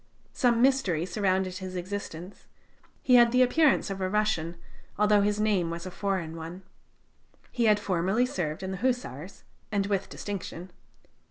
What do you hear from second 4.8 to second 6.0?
although his name was a